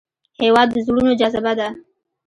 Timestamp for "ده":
1.59-1.67